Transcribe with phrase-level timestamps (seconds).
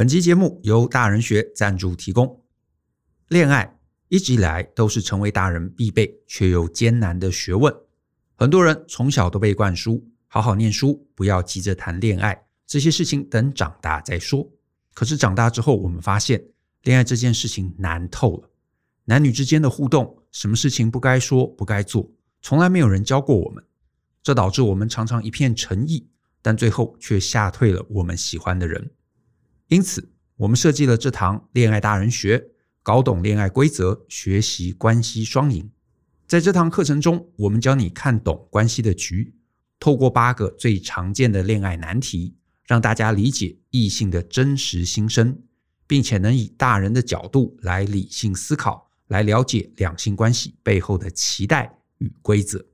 [0.00, 2.42] 本期节目由大人学赞助提供。
[3.28, 7.70] 恋爱一直以来都是成为大人必备却又艰难的学问。
[8.34, 14.50] 很多人从小都被灌输好好念书，不要急着谈恋爱，这些事情等长大再说。
[14.94, 16.42] 可是长大之后，我们发现
[16.84, 18.48] 恋爱这件事情难透了。
[19.04, 22.10] 男女之间的互动，什么事情不该说不该做，
[22.40, 23.62] 从来没有人教过我们。
[24.22, 26.08] 这导致我们常常一片诚意，
[26.40, 28.92] 但最后却吓退了我们喜欢的人。
[29.70, 32.48] 因此，我们设计了这堂恋爱大人学。
[32.82, 35.70] 搞懂恋爱规则，学习关系双赢。
[36.26, 39.32] 在这堂课程中，我们教你看懂关系的局，
[39.78, 42.34] 透过八个最常见的恋爱难题，
[42.66, 45.38] 让大家理解异性的真实心声，
[45.86, 52.64] 并且能以大人的角度来理性思考，来了解两性关系背后的期待与规则。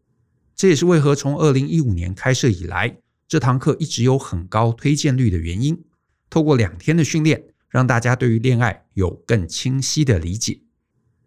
[0.55, 2.97] 这也是为何从二零一五年开设以来，
[3.29, 5.85] 这堂课一直有很高推荐率的原因。
[6.37, 7.57] 透过两天的训练。
[7.69, 10.61] 让大家对于恋爱有更清晰的理解。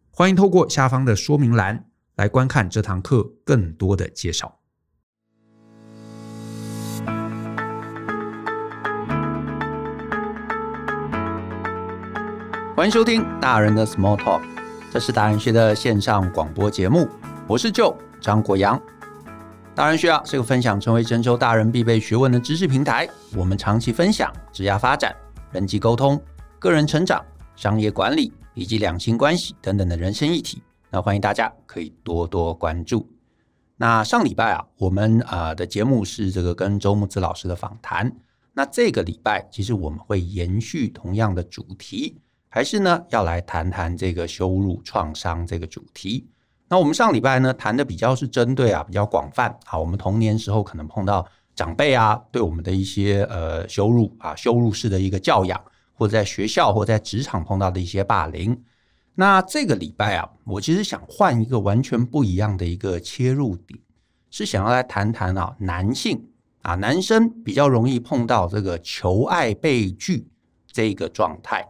[0.09, 4.59] 欢迎透过下方的说明栏来观看这堂课更多的介绍。
[12.76, 14.42] 欢迎收听大人的 Small Talk，
[14.92, 17.08] 这是大人学的线上广播节目，
[17.48, 18.81] 我是 Joe 张国阳。
[19.80, 25.16] 大人需要这个分享成为成熟大人必备学问的知识平台，我们长期分享职业发展、
[25.53, 26.21] 人际沟通。
[26.59, 33.09] 个人成长、商业管理以及两性关系等等的人生议题，那欢迎大家可以多多关注。
[33.77, 38.14] 那上礼拜啊，我们啊的节目是这个跟周木子老师的访谈。
[38.52, 42.17] 那这个礼拜其实我们会延续同样的主题，
[42.49, 46.27] 还是呢要来谈谈这个羞辱创伤这个主题。
[46.70, 55.59] 那我们上礼拜呢谈的比较是针对啊比较广泛啊，我们童年时候可能碰到长辈啊对我们的一些呃羞辱啊羞辱式的一个教养。
[55.94, 58.58] 或者在学校或在职场碰到的一些霸凌，
[59.16, 63.77] 那这个礼拜啊，我其实想换一个完全不一样的一个切入点，
[64.32, 66.30] 是想要来谈谈啊，男性
[66.61, 70.26] 啊，男生比较容易碰到这个求爱被拒
[70.72, 71.67] 这个状态。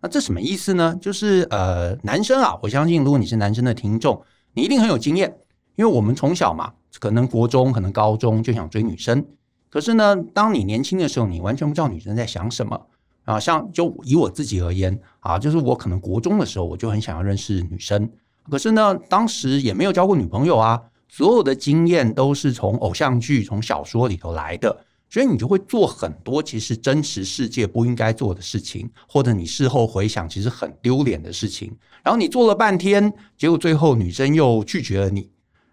[0.00, 0.96] 那这什么意思呢？
[0.98, 4.24] 就是呃，男生啊，我相信如果你是男生的听众，
[4.56, 5.36] 你一定很有经验，
[5.76, 9.24] 因为我们从小嘛，可能国中、可能高中就想追女生，
[9.68, 12.86] 可是呢，当你年轻的时候，你完全不知道女生在想什么。
[13.26, 18.08] 啊，像就以我自己而言啊，就是我可能国中的时候我就很想要认识女生，
[18.48, 24.85] 可是呢，当时也没有交过女朋友啊，所有的经验都是从偶像剧、从小说里头来的，
[25.16, 35.30] 所以你就会做很多其实真实世界不应该做的事情，或者你事后回想其实很丢脸的事情，然后你做了半天，结果最后女生又拒绝了你，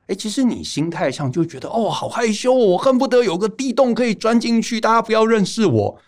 [0.08, 6.00] 哎，其实你心态上就觉得哦，好害羞，我恨不得有个地洞可以钻进去，大家不要认识我。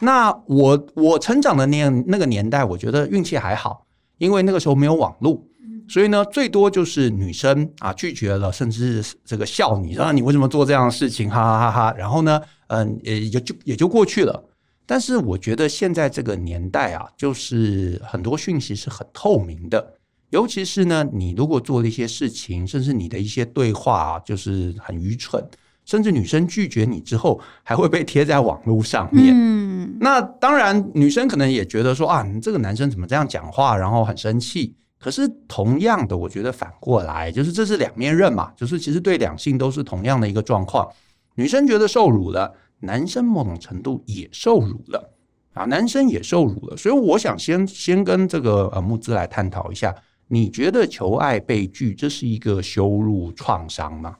[0.00, 3.86] 那我我成长的那那个年代，我觉得运气还好，
[4.18, 5.40] 因为那个时候没有网络，
[5.88, 11.94] 所以呢，最多就是女生啊拒绝了，甚至是这个笑你，啊你为什么做这样的事情，哈哈哈哈。
[11.96, 14.44] 然后呢，嗯，也也就也就过去了。
[14.86, 19.94] 但是我觉得现在这个年代啊，就是很多讯息是很透明的，
[20.30, 25.42] 尤其是呢，你如果做了一些事情，甚至你的一些对话啊，就是很愚蠢。
[25.84, 29.34] 甚至女生拒绝你之后，还会被贴在网络上面。
[29.36, 34.76] 嗯，那当然，女生可能也觉得说啊，你这个男生怎么这样讲话，然后很生气。
[35.02, 40.88] 可是同样的，我觉得反过来，就是这是两面刃嘛，就是其实对两性都是同样的一个状况。
[41.34, 45.12] 女生觉得受辱了，男生某种程度也受辱了
[45.54, 46.76] 啊，男生也受辱了。
[46.76, 49.92] 所以我想先先跟这个呃木子来探讨一下，
[50.28, 54.16] 你觉得求爱被拒，这是一个羞辱创伤吗？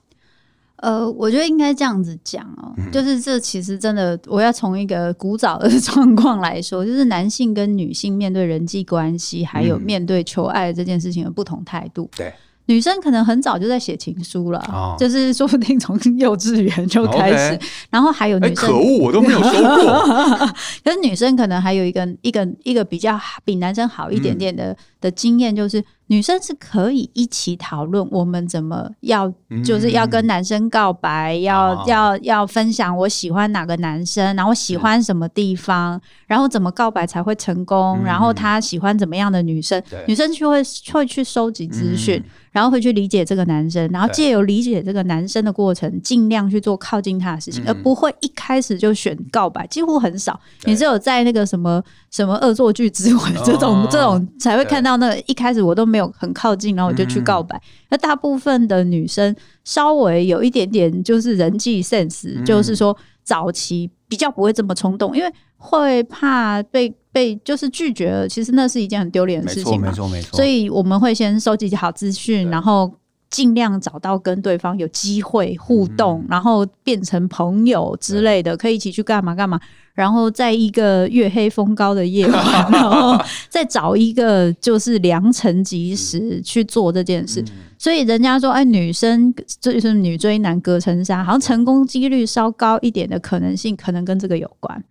[0.82, 12.10] 呃，我觉得应该这样子讲哦，嗯、就是这其实真的，我要从一个古早的 状况来说，就是男性跟女性面对人际关系，还有面对求爱这件事情的不同态度。
[12.16, 12.32] 对。
[12.66, 17.56] 女生可能很早就在写情书了，哦、就是说不定从幼稚园就开始。
[17.56, 20.47] Okay 然后还有女生，欸、可恶，我都没有收过。
[20.84, 29.32] 可是女生可能还有一个一个一个比较比男生好一点点的、嗯、的经验，就是女生是可以一起讨论我们怎么要，
[29.64, 40.62] 就是要跟男生告白，嗯、要、哦、要要分享我喜欢哪个男生，然后喜欢什么地方，然后怎么告白才会成功，嗯、然后他喜欢怎么样的女生，女生就会
[40.92, 42.18] 会去收集资讯。
[42.18, 42.30] 嗯。
[42.53, 50.38] 然后会去理解这个男生，然后借由理解这个男生的过程，尽量去做靠近他的事情，而不会一开始就选告白，几乎很少。
[50.64, 57.60] 你只有在那个什么什么恶作剧之吻这种这种才会看到那个一开始我都没有很靠近，然后我就去告白。
[57.91, 59.34] 那大部分的女生
[59.65, 66.95] 稍微有一点点就是人际 sense，就是说早期比较不会这么冲动，因为会怕被。
[67.15, 69.89] 被就是拒绝了，其实那是一件很丢脸的事情嘛。
[69.89, 70.34] 没错，没错，没错。
[70.34, 72.91] 所以我们会先收集好资讯，然后
[73.33, 79.59] 尽量找到跟对方有机会互动，嗯、然后变成朋友之类的，可以一起去干嘛干嘛。
[79.95, 82.43] 然后在一个月黑风高的夜晚，
[82.73, 83.19] 然后
[83.49, 87.45] 再找一个就是良辰吉时去做这件事。
[87.77, 94.83] 所以人家说，哎，女生就是女追男隔层纱，好像成功几率稍高一点的可能性，可能跟这个有关。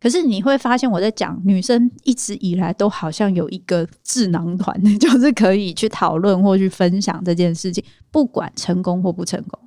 [0.00, 9.60] 可是你会发现，我在讲女生一直以来都好像有一个智囊团， 就是可以去讨论或去分享这件事情，不管成功或不成功。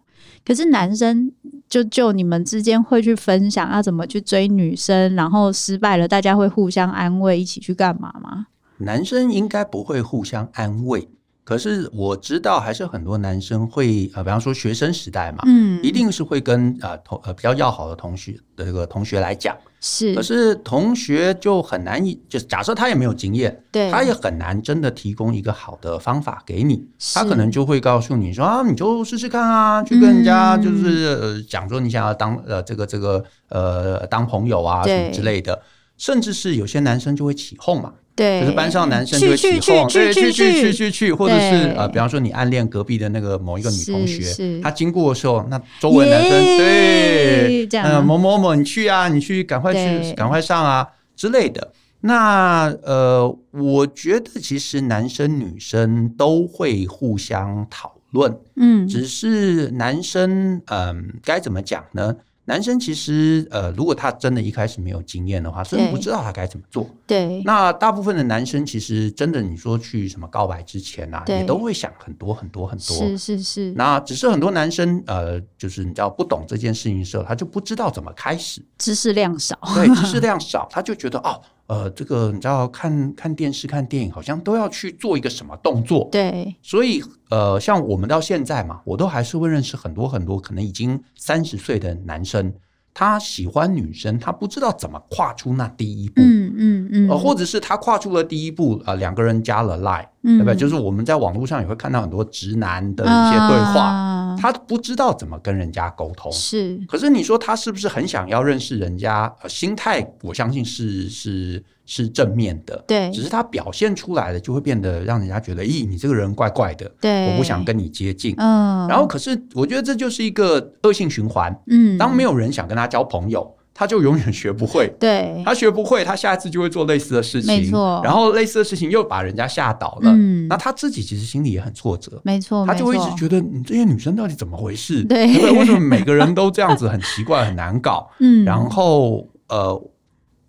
[0.46, 1.32] 可是男生
[1.70, 8.48] 就就你们之间会去分享要怎么去追女生，然后失败了，大家会互相安慰，一起去干嘛吗？
[8.78, 11.08] 男生应该不会互相安慰。
[11.44, 20.16] 可是我知道，还是很多男生会呃，比方说学生时代嘛，嗯，一定是会跟呃同呃比较要好的同学的这个同学来讲，是。
[20.16, 26.88] 可是同学就很难，就是假设他也没有经验，对，他也很难真的提供一个好的方法给你。
[27.14, 35.62] 他可能就会告诉你说啊，你就试试看啊，去跟人家就是、嗯呃、讲说你想要当呃这个这个呃当朋友啊什么之类的，
[35.98, 37.94] 甚至是有些男生就会起哄嘛。
[38.16, 40.92] 对，就是班上男生就会起哄，对，去去去去。
[40.92, 51.72] 去，或者是呃，比方说你暗恋隔壁的那个某一个女同学，她经过的时候，那周围男生对，呃，某某某，你去啊，你去，赶快去，赶快上啊之类的。
[52.02, 62.16] 那呃，我觉得其实男生女生都会互相讨论，嗯，只是男生嗯，该怎么讲呢？
[62.52, 66.86] 男生其实，呃，如果他真的一开始没有经验的话，真的不知道他该怎么做。
[67.08, 72.98] 对，那大部分的男生其实真的，你说去什么告白之前啊，也都会想很多很多很多。
[72.98, 73.72] 是是是。
[73.78, 79.58] 那只是很多男生，呃，就是你知道不懂这件事情的时候，他就不知道怎么开始，知识量少。
[79.74, 81.42] 对，知识量少，他就觉得哦。
[81.72, 86.10] 呃，这个你知道，看看电视、看电影，好像都要去做一个什么动作。
[86.12, 92.54] 对，所以呃，像我们到现在嘛，我都还是会认识很多很多可能已经三十岁的男生，
[92.94, 96.16] 他喜欢女生，他不知道怎么跨出那第一步。
[96.22, 97.10] 嗯嗯嗯。
[97.10, 100.56] 呃，或者是他跨出了第一步，呃，两个人加了 Line，嗯，对不对？
[100.56, 103.82] 就是我们在网络上也会看到很多直男的一些对话。
[103.82, 106.80] 啊他不知道怎么跟人家沟通，是。
[106.88, 109.32] 可是你说他是不是很想要认识人家？
[109.44, 113.12] 呃，心态我相信是是是正面的，对。
[113.12, 118.34] 只是他表现出来的就会变得让人家觉得，咦，你这个人怪怪的，对，我不想跟你接近。
[118.38, 118.88] 嗯。
[118.88, 121.56] 然后，可是我觉得这就是一个恶性循环。
[121.68, 121.98] 嗯。
[121.98, 123.54] 当没有人想跟他交朋友。
[123.74, 128.02] 他就永远学不会，对，他学不会，他下一次就会做类似的事情，没错。
[128.04, 135.04] 然后类似的事情又把人家吓倒了，嗯，那他自己其实心里也很挫折，没错，他就会一直觉得你这些女生到底怎么回事？
[135.06, 138.10] 对，为什么每个人都这样子很奇怪，很难搞？
[138.20, 139.82] 嗯，然后呃，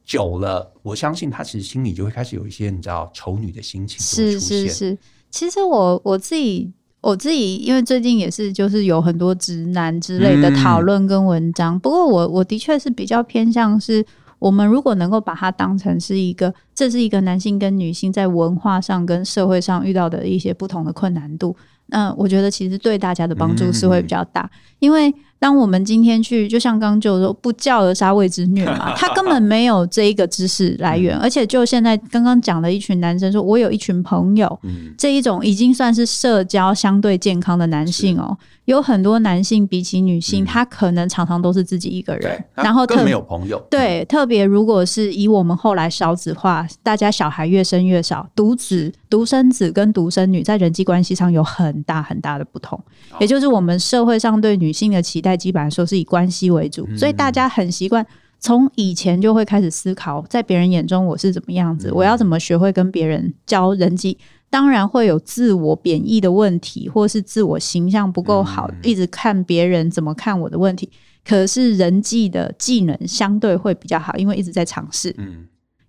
[0.04, 4.58] 久了，我相信他其实心里就会开始有一些你知道丑女的心情会出现。
[4.58, 4.98] 是是是，
[5.30, 6.70] 其实我我自己。
[7.02, 14.02] 我自己因为最近也是就是有很多直男之类的讨论跟文章，嗯、不过我我的确是比较偏向是，
[14.38, 21.54] 我们如果能够把它当成是一个，这是一个男性跟女性在文化上跟社会上遇到的一些不同的困难度，
[21.86, 25.12] 那我觉得其实对大家的帮助是会比较大，嗯、因为。
[25.42, 34.56] 当我们今天去，就像刚刚就说不教而杀谓之虐嘛， 他根本没有这一个知识来源，而且就现在刚刚讲的一群男生说，我有一群朋友，
[34.96, 38.38] 这一种已经算是社交相对健康的男性哦。
[38.66, 43.60] 有很多男性比起女性，他可能常常都是自己一个人，然后特没有朋友。
[43.68, 52.80] 对，特别如果是以我们后来少子化，大家小孩越生越少，独子、独生子跟独生女在人际关系上有很大很大的不同，
[53.18, 55.31] 也就是我们社会上对女性的期待。
[55.36, 58.06] 基本来说是以关系为主，所以大家很习惯
[58.38, 64.18] 从以前就会开始思考，在别人眼中我是怎么样子，我要怎么学会跟别人交人际。
[64.50, 70.90] 当然会有自我贬义的问题，或是自我形象不够好，一直看别人怎么看我的问题。
[71.24, 75.14] 可是人际的技能相对会比较好，因为一直在尝试。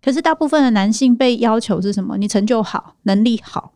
[0.01, 2.15] 可是大部分的男性被要求是什么？
[2.17, 3.73] 你成就好，能力好，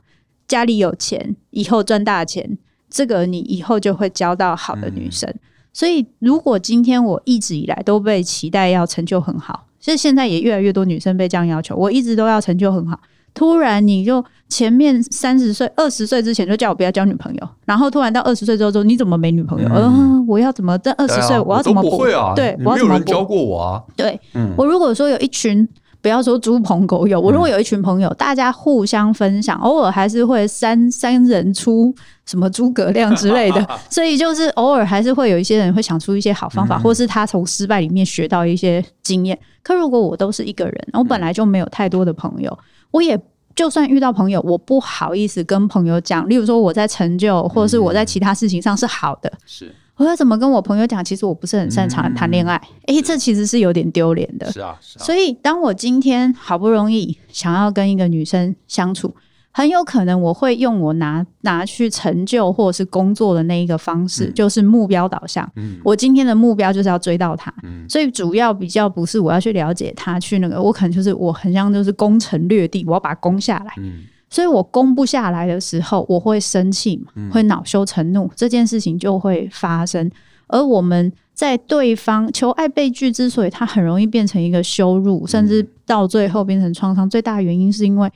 [0.47, 2.57] 家里有钱，以后赚大钱，
[2.89, 5.33] 这个你以后就会交到好的女生。
[5.77, 12.99] 所以，如果今天我一直以来都被期待要成就很好，其实现在也越来越多女生被这样要求，我一直都要成就很好。
[13.35, 19.69] 突然，你就前面三十岁、二十岁之前就叫我不要交女朋友，然后突然到二十岁之后说你怎么没女朋友？
[19.69, 21.39] 嗯、呃，我要怎么在二十岁？
[21.41, 22.03] 我要怎么补？
[22.35, 22.87] 对，我要怎么补？
[22.87, 23.83] 没有人教过我啊。
[23.95, 25.69] 对，嗯、我如果说有一群
[26.01, 31.93] 不要说猪朋狗友，我如果有一群朋友，嗯、大家互相分享，偶尔还是会三三人出
[32.25, 39.37] 什么诸葛亮之类的， 所以就是偶尔还是会有一些人会想出一些好方法，嗯、或是他从失败里面学到一些经验。
[39.63, 42.57] 可如果我都是一个人，我本来就没有太多的朋友，
[42.91, 43.19] 我也
[43.55, 49.73] 就算遇到朋友，我不好意思跟朋友讲，例如说我在成就，或者是我在其他事情上是好的，是。
[49.97, 51.03] 我要怎么跟我朋友讲？
[51.03, 54.51] 其实我不是很擅长谈恋爱，诶、嗯欸，这其实是有点丢脸的。
[54.51, 55.03] 是啊，是啊。
[55.03, 59.15] 所以当我今天好不容易想要跟一个女生相处，
[59.51, 65.51] 很有可能我会用我拿拿去成就或者是工作的那一个方式，嗯、就是目标导向。
[65.55, 67.51] 嗯，我今天的目标就是要追到她。
[67.63, 73.73] 嗯，所以主要比较不是我要去了解她，去那个我可能就是我很像就是攻城略地，我要把它攻下来。
[73.77, 74.03] 嗯。
[74.29, 80.09] 所以我攻不下来的时候，我会生气嘛，会恼羞成怒，这件事情就会发生。
[80.47, 88.09] 而我们在对方求爱被拒之所以它很容易变成一个羞辱，甚至到最后变成创伤，最大的原因是因为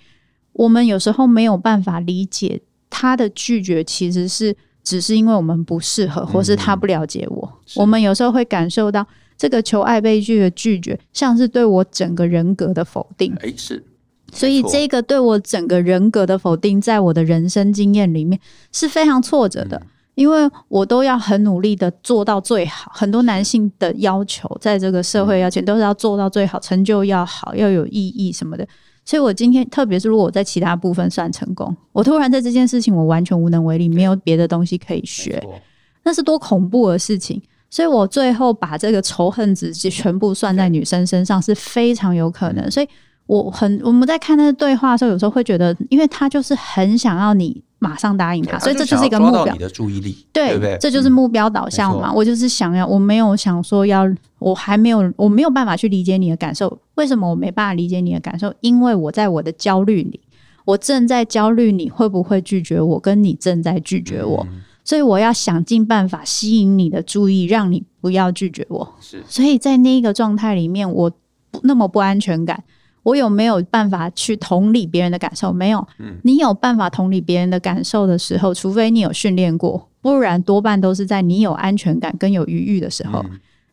[0.53, 7.59] 我们有时候没有办法理解他的拒绝，其实是只是因为我们不适合，或是他不了解我。
[7.75, 9.05] 我们有时候会感受到
[9.37, 13.33] 这个求爱被拒的拒绝，像是对我整个人格的否定。
[13.41, 13.83] 诶，是。
[14.33, 18.39] 所以这个对我整个人格的否定，在我的人生经验里面
[18.71, 19.81] 是非常挫折的，
[20.15, 22.91] 因为我都要很努力的做到最好。
[22.95, 28.65] 很多男性的要求，在这个社会要求都是要做到最好，成就要好，要有意义什么的。
[29.03, 35.43] 所以我今天，特别是如果我在其他部分算成功，我突然在这件事情我完全无能为力，没有别的东西可以学，
[36.03, 37.41] 那是多恐怖的事情。
[37.69, 42.71] 所以我最后把这个仇恨值全部算在女生身上是非常有可能。
[42.71, 42.87] 所以。
[43.31, 49.45] 我很，我们在看那个对话的时候，有时候会觉得，因为他就是很想要你马上答应他，所以这就是一个目标。
[49.53, 52.11] 你的注意力，对，对对，这就是目标导向嘛。
[52.11, 54.05] 我就是想要，我没有想说要，
[54.39, 56.77] 我还没有，我没有办法去理解你的感受。
[56.95, 58.53] 为什么我没办法理解你的感受？
[58.59, 60.19] 因为我在我的焦虑里，
[60.65, 68.93] 我正在焦虑你会不会拒绝我，跟你正在拒绝我，嗯、所以我要想尽办法吸引你的注意，让你不要拒绝我。
[68.99, 71.09] 是，所以在那个状态里面，我
[71.63, 72.61] 那么不安全感。
[73.03, 75.51] 我有没有办法去同理别人的感受？
[75.51, 75.87] 没有。
[76.23, 83.25] 你有办法同理别人的感受的时候，除非你有训练过，不然多半都是在你有安全感跟有余裕的时候。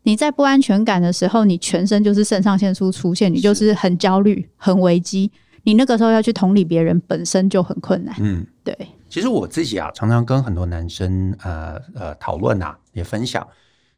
[0.05, 5.31] 你在不安全感的时候，你全身就是肾上腺素出现，你就是很焦虑、很危机。
[5.65, 8.15] 你那个时候要去同理别人，本身就很困难。
[8.21, 8.75] 嗯，对。
[9.11, 13.47] 其实我自己啊，常常跟很多男生呃呃讨论啊，也分享。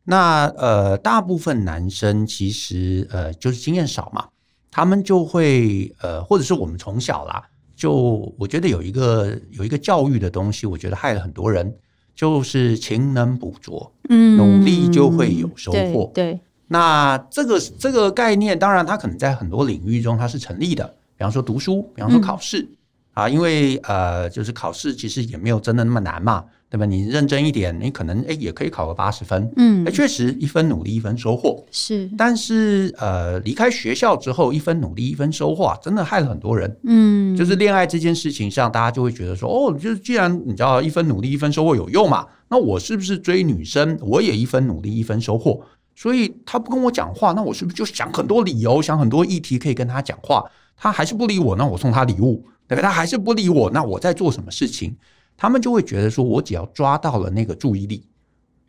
[0.02, 4.24] 那呃，大部分男生其实呃就是经验少嘛。
[4.70, 7.42] 他们就会呃，或者是我们从小啦，
[7.74, 11.74] 就我觉得有一个有一个教育的东西，我觉得害了很多人，
[12.14, 16.10] 就是勤能补拙，嗯，努力就会有收获。
[16.14, 20.86] 对，对，那这个这个概念，当然它可能在很多领域中它是成立的，
[21.16, 22.76] 比方说读书，比方说考试，嗯，
[23.14, 26.44] 啊，因为呃，就是考试其实也没有真的那么难嘛。
[26.70, 26.86] 对吧？
[26.86, 29.52] 你认真一点，你可能诶也可以考个八十分。
[29.56, 32.08] 嗯，诶确实一分努力一分收获是。
[32.16, 36.76] 但是呃，离开学校之后，一分努力一分收获，真的害了很多人。
[36.84, 45.60] 嗯，就是恋爱这件事情上，大家就会觉得说，哦，就是既然你知道一分努力一分收获有用嘛，那我是不是追女生我也一分努力一分收获？
[45.96, 50.44] 所以他不跟我讲话，那我是不是就想很多理由，想很多议题可以跟他讲话？
[50.76, 52.82] 他还是不理我，那我送他礼物，对吧？
[52.82, 54.96] 他还是不理我，那我在做什么事情？
[55.40, 58.04] 他们就会觉得说，我只要抓到了那个注意力，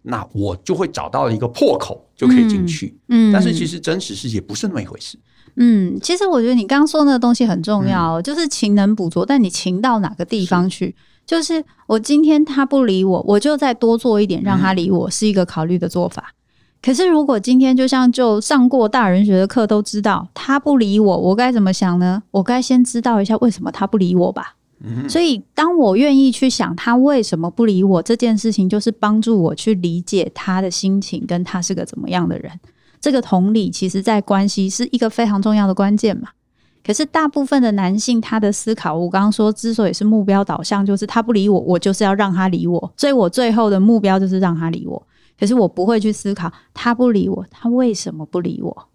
[0.04, 2.98] 那我就会找到了一个破口，就可以进去。
[3.10, 5.20] 嗯，嗯，但是其实真实世界不是那么一回事。
[5.58, 9.26] 嗯，其实我觉得你刚刚说那个东西很重要，嗯、就是勤能补拙。
[9.26, 10.96] 但你勤到哪个地方去？
[11.26, 16.34] 就是我今天他不理我，我就再多做一点让他理我，是一个考虑的做法。
[16.34, 16.36] 嗯、
[16.82, 22.24] 可是如果今天就像就上过大人学的课都知道，他不理我，我该怎么想呢？
[22.32, 24.56] 我该先知道一下为什么他不理我吧。
[25.08, 32.52] 所以，当我愿意去想他为什么不理我这件事情，就是帮助我去理解他的心情，跟他是个怎么样的人。
[33.00, 36.30] 这个同理，其实在关系是一个非常重要的关键嘛。
[36.84, 45.08] 可是，大部分的男性他的思考，我刚刚说，之所以是目标导向，就是他不理我，我就是要让他理我，所以我最后的目标就是让他理我。
[45.40, 48.88] 可是，我不会去思考他不理我，他为什么不理我。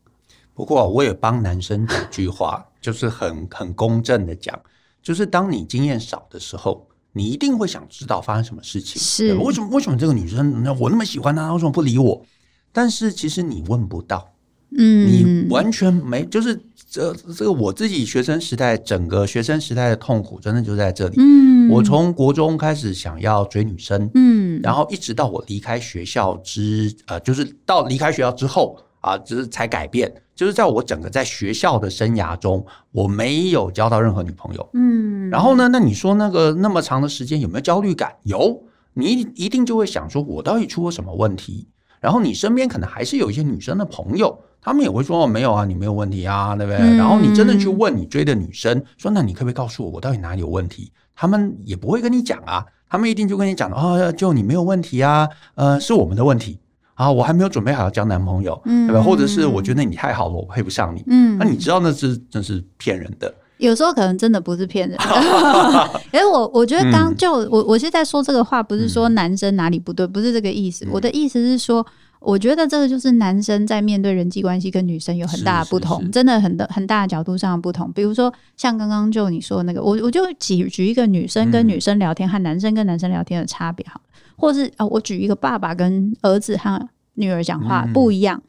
[0.52, 4.58] 不过，我也帮男生讲句话， 就是很很公正的讲。
[5.06, 9.00] 就是当你经验少的时候，你一定会想知道发生什么事情。
[9.00, 9.68] 是为什么？
[9.68, 12.26] 为什么这个女生我那么喜欢她，为什么不理我？
[12.72, 14.32] 但是其实你问不到，
[14.76, 16.26] 嗯，你完全没。
[16.26, 16.60] 就是
[16.90, 21.14] 这这个我自己学生时代，整个学生时代的痛苦，真的就在这里。
[21.20, 30.12] 嗯，我从国中开始想要追女生，嗯，然后一直到我离开学校之呃，就是到离开学校之后啊，就是才改变。
[30.34, 34.68] 就是在我整个在学校的生涯中，我没有交到任何女朋友。
[34.74, 38.12] 嗯，然后呢，那你说那个那么长的时间有没有焦虑感？
[38.24, 41.68] 有，你一定就会想说，我到底出了什么问题？
[42.00, 46.80] 然后你身边可能还是有一些女生的朋友，他们也会说，哦，没有啊，你没有问题啊，对不对？
[46.80, 50.92] 嗯，然后你真的去问你追的女生，说，那你可不可以告诉我，我到底哪里有问题？
[51.14, 56.58] 他们也不会跟你讲啊，他们一定就跟你讲，哦，就你没有问题啊，呃，是我们的问题。
[56.96, 59.00] 啊，我还没有准备好要交男朋友，嗯，对吧？
[59.00, 63.32] 或者是我觉得你太好了，我配不上你，嗯，那你知道那是真是骗人的。
[63.58, 65.04] 有时候可能真的不是骗人的，
[66.12, 70.86] 哎，我我觉得刚就我我现在说这个话，不是说男生哪里不对，不是这个意思。
[70.90, 71.86] 我的意思是说，
[72.20, 77.90] 我觉得这个就是男生在面对人际关系跟女生有很大的不同，真的很的很大的角度上的不同。
[77.92, 83.98] 比如说像刚刚就你说的那个，我我就举举一个女生跟女生聊天和男生跟男生聊天的差别好。
[84.36, 88.40] 或是啊，我举一个爸爸跟儿子和女儿讲话不一样。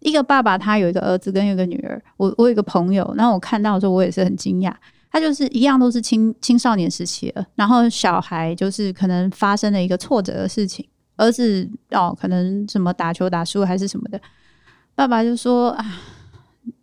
[0.00, 2.00] 一个爸爸他有一个儿子跟有一个女儿。
[2.16, 4.72] 我我有一个朋友，然后我看到的时候我也是很惊讶。
[5.10, 14.20] 他就是一样都是青青少年时期了，然后小孩就是可能发生了一个挫折的事情，儿子哦可能什么打球打输还是什么的，
[14.94, 15.84] 爸爸就说啊，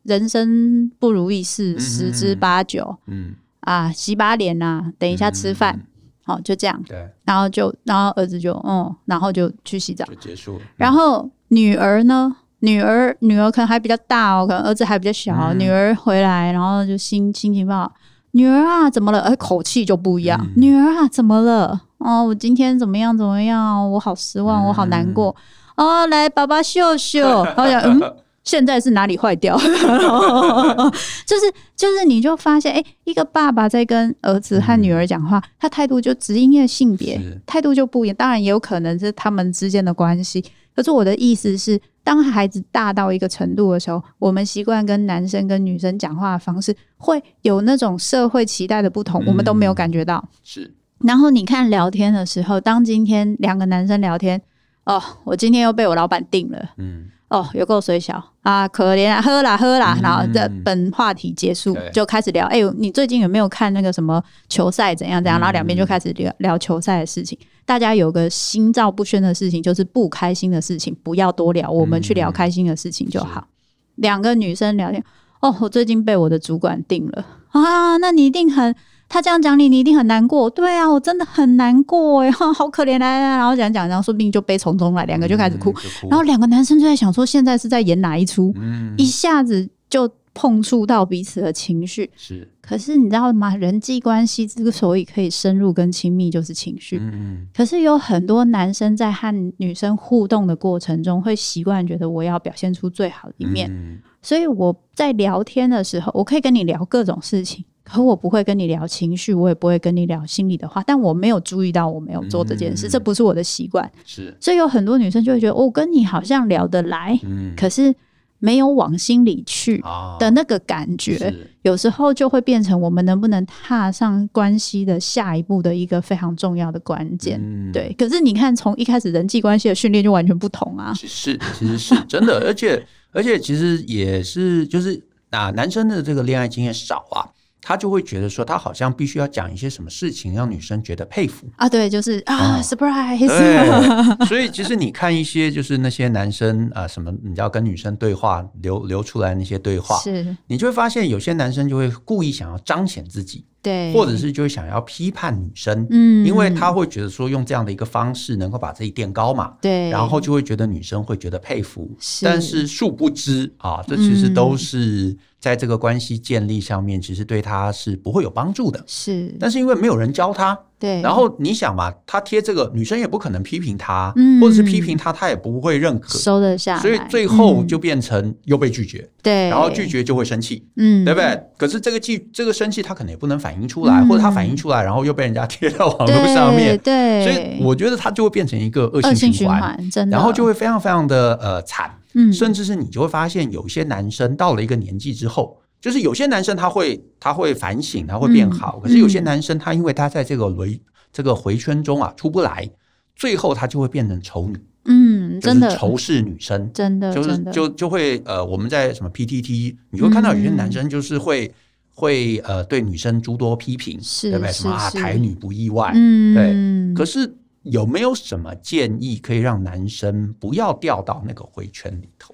[0.04, 5.86] 人生不如意事十之八九，嗯啊，洗把脸呐，等一下吃饭。
[6.24, 6.82] 好，就这样。
[6.88, 10.62] 对，然后就，然后儿子就，嗯，然后就去洗澡，就结束了。
[10.78, 12.36] 然后女儿呢？
[12.60, 15.36] 女儿，女儿可能还比较大哦，可能儿子还比较小。
[15.36, 17.92] 嗯、女儿回来，然后就心心情不好。
[18.32, 19.20] 女儿啊，怎么了？
[19.20, 20.40] 哎，口气就不一样。
[20.42, 21.82] 嗯、女儿啊，怎么了？
[21.98, 23.16] 哦，我今天怎么样？
[23.18, 23.92] 怎么样？
[23.92, 25.36] 我好失望，嗯、我好难过。
[25.76, 27.44] 哦，来，爸爸秀秀。
[27.44, 28.16] 然后讲，嗯。
[28.44, 29.58] 现在是哪里坏掉？
[29.58, 29.64] 就
[31.40, 31.42] 是
[31.76, 38.16] 就是，你就发现，哎、欸，一个爸爸在跟儿子和女儿讲话，嗯、他态度就只因为性别态度就不一样。
[38.18, 40.44] 当然也有可能是他们之间的关系。
[40.76, 50.28] 可是我的意思是，当孩子大到一个程度的时候，我们习惯跟男生跟女生讲话的方式会有那种社会期待的不同，嗯、我们都没有感觉到。
[50.44, 50.74] 是。
[51.06, 54.42] 然后你看聊天的时候，当今天两个男生聊天，
[54.86, 56.72] 哦，我今天又被我老板定了。
[56.78, 57.10] 嗯。
[57.34, 62.46] 哦，有够水小啊，可怜啊，喝啦喝啦，然后这本话题结束，嗯、就开始聊。
[62.46, 64.94] 哎呦，你最近有没有看那个什么球赛？
[64.94, 65.40] 怎样怎样？
[65.40, 67.36] 然后两边就开始聊聊球赛的事情。
[67.66, 73.48] 大家有个心照不宣的事情，就是不开心的事情不要多聊，我们去聊开心的事情就好。
[73.96, 75.04] 两个女生聊天，
[75.40, 78.76] 哦，我最近被我的主管定了啊，那你一定很。
[79.14, 80.50] 他这样讲你，你一定很难过。
[80.50, 83.38] 对啊，我真的很难过哎， 好可怜啊！
[83.38, 85.70] 然后讲讲，然后说不定就悲从中来，两个就开始哭。
[85.70, 88.52] 嗯、哭然后两个男生就在想说，现在是在演哪一出？
[88.56, 92.10] 嗯、一下子就碰触到彼此的情绪。
[92.16, 93.56] 是，可是你知道吗？
[93.56, 96.98] 人际关系之所以可以深入跟亲密，就是情绪。
[97.00, 103.70] 嗯、可是有很多男生在和女生互动的过程中，会习惯觉得我要表现出最好的一面。
[103.72, 107.64] 嗯、所以我在聊天的时候，我可以跟你聊各种事情。
[107.84, 110.82] 可我不会跟你聊情绪，我也不会跟你聊心里的话。
[110.88, 113.92] 但我没有注意到我没有做这件事，嗯、这不是我的习惯。
[114.06, 117.94] 是，所以有很多女生就会觉得，我、哦、跟你好像聊得来，嗯、可是
[118.40, 119.84] 没有往心里去
[120.18, 127.38] 的那个感觉，哦、有时候就会变成我们能不能踏上关系的下一步的一个非常重要的关键。
[127.44, 130.94] 嗯、对，可是你看，从一开始人际关系的训练就完全不同啊。
[130.94, 137.28] 是，其实是真的，而且而且其实也是，就是啊，男生的这个恋爱经验少啊。
[137.64, 141.48] 他就会觉得说，他好像必须要讲一些什么事情，让女生觉得佩服。
[141.56, 141.68] 啊。
[141.68, 143.28] 对，就是啊、哦、，surprise。
[144.28, 150.36] 所以其实你看一些，就是那些男生啊，什么你要跟女生对话，流流出来那些对话，是。
[150.48, 153.46] 你就会发现，有些男生就会故意想要彰显自己。
[153.64, 170.58] 对，或者是就会想要批判女生，嗯，因为他会觉得说用这样的一个方式能够把自己垫高嘛，对，然后就会觉得女生会觉得佩服，是，但是殊不知啊，这其实都是在这个关系建立上面，其实对他是不会有帮助的，是，但是因为没有人教他。
[170.80, 179.10] 对，然后你想嘛，他贴这个女生也不可能批评他，嗯、或者是批评他，他也不会认可，收得下，所以最后就变成又被拒绝。
[179.22, 181.42] 对、嗯，然后拒绝就会生气，嗯，对不对？
[181.58, 195.60] 可是这个气，这个生气，他可能也不能反映出来，嗯、或者他反映出来，然后又被人家贴到网络上面，对，对，所以我觉得他就会变成一个恶性循环，真的，然后就会非常非常的呃惨，嗯，甚至是你就会发现，有些男生到了一个年纪之后。
[195.84, 202.72] 就是有些男生他会他会反省，他会变好，嗯、可是有些男生他因为他在这个回这个回圈中啊出不来，
[203.18, 211.54] 最后他就会变成丑女，嗯，真的仇视女生，真的就是就就会呃我们在什么 PTT 你会看到有些男生就是会、嗯、
[211.96, 214.54] 会呃对女生诸多批评，是对不对？
[214.54, 216.96] 什么啊台女不意外，嗯，对。
[216.96, 217.30] 可是
[217.64, 222.34] 有没有什么建议可以让男生不要掉到那个回圈里头？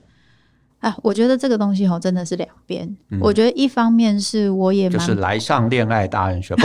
[0.80, 2.88] 啊，我觉得这个东西哦，真的是两边。
[3.12, 6.56] 嗯、我觉得一方面是我也就是来上恋爱大人学，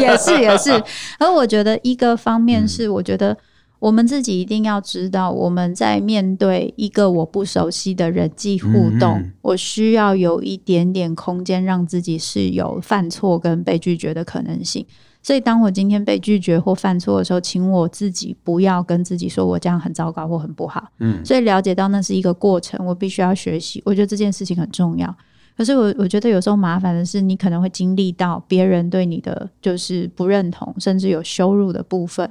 [0.00, 0.70] 也 是也是。
[1.20, 3.36] 而我觉得一个方面是，我觉得
[3.78, 14.86] 我们自己一定要知道，我们在面对一个我不熟悉的人际互动，嗯、我需要有一点点空间，让自己是有犯错跟被拒绝的可能性。
[15.22, 20.84] 所以，当我今天被拒绝或犯错的时候，请我自己不要跟自己说我这样很糟糕或很不好。
[20.98, 23.80] 嗯，所以了解到那是一个过程，我必须要学习。
[23.84, 25.14] 我觉得这件事情很重要。
[25.56, 32.28] 可是我我觉得有时候麻烦的是，你可能会经历到别人对你的就是不认同，甚至有羞辱的部分。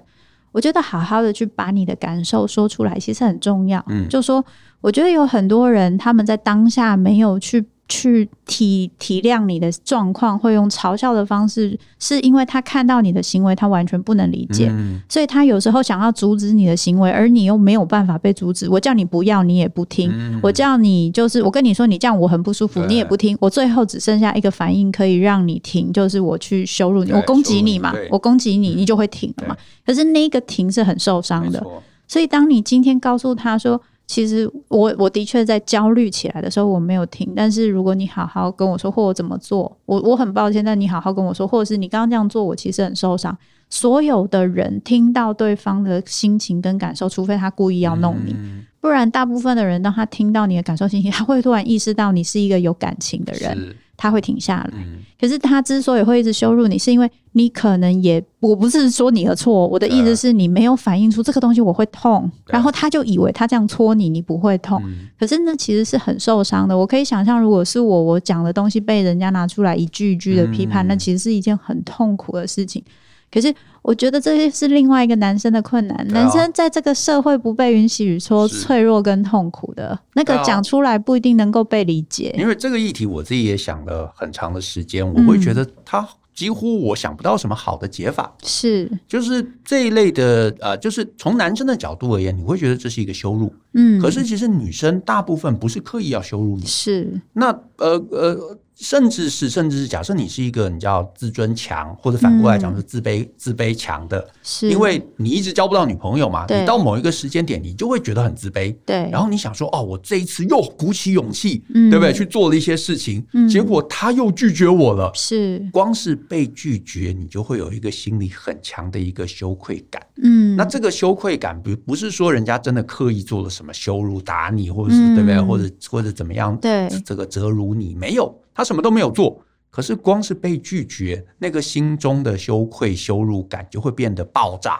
[0.52, 3.82] 我觉得好好的去把你的感受说出来，其实很重要。
[3.88, 4.44] 嗯，就说
[4.82, 7.66] 我觉得有很多人他们在当下没有去。
[7.92, 18.70] 去体体谅你的状况，会用嘲笑的方式，是因为他看到你的行为，他完全不能理解，嗯、所以他有时候想要阻止你的行为，而你又没有办法被阻止。
[18.70, 23.38] 我叫你不要，你也不听；嗯、我叫你就是我跟你说，你这样我很不舒服，你也不听。
[23.42, 29.58] 我最后只剩下一个反应可以让你停，就是我去羞辱你，我攻击你嘛，我攻击你，你就会停了嘛。
[29.86, 31.62] 可是那个停是很受伤的，
[32.08, 33.82] 所以当你今天告诉他说。
[34.12, 43.38] 其实我我的确在焦虑起来的时候我没有听，但是如果你好好跟我说，或我怎么做，我我很抱歉，但你好好跟我说，或者是你刚刚这样做，我其实很受伤。
[43.70, 53.74] 所有的人听到对方的心情跟感受，除非他故意要弄你，嗯、不然大部分的人当他听到你的感受信息，他会突然意识到你是一个有感情的人。
[54.02, 66.76] 他会停下来，嗯、可是他之所以会一直羞辱你，是因为你可能也，我不是说你的错，我的意思是你没有反映出这个东西我会痛，然后他就以为他这样戳你，你不会痛，嗯、可是那其实是很受伤的。
[66.76, 72.84] 我可以想象，如果是我，我讲的东西被人家拿出来一句一句的批判，嗯、那其实是一件很痛苦的事情。
[73.32, 76.08] 可是，我觉得这是另外一个男生的困难。
[76.10, 82.34] 男生在这个社会不被允许说脆弱跟痛苦的那个讲出来，不一定能够被理解。
[82.38, 85.08] 因为这个议题，我自己也想了很长的时间。
[85.08, 88.32] 我会觉得他几乎我想不到什么好的解法。
[88.44, 93.52] 是，就是这一类的呃，就是从男生的角度而言，你会觉得这是一个羞辱。
[93.74, 96.66] 嗯，可是其实女生大部分不是刻意要羞辱你。
[96.66, 98.58] 是，那呃呃。
[98.82, 106.46] 甚至是，甚至是，假设你是一个你叫自尊强，或者反过来讲是自卑、嗯、自卑强的，是因为你一直交不到女朋友嘛？
[106.50, 108.76] 你到某一个时间点，你就会觉得很自卑。
[108.84, 112.12] 对，然后你想说，哦，我这一次又鼓起勇气，嗯、对不对？
[112.12, 115.12] 去做了一些事情，嗯、结果他又拒绝我了。
[115.14, 120.02] 是，光是被拒绝，你就会有一个心里很强的一个羞愧感。
[120.24, 125.40] 嗯，那这个羞愧感，不不是说人家真的刻意做了什么羞辱、打你，或者是、嗯、对不对？
[125.40, 126.58] 或者或者怎么样？
[126.58, 128.36] 对，这个折辱你没有。
[128.62, 134.80] 他什么都没有做，可是光是被拒绝，那个心中的羞愧、羞辱感就会变得爆炸。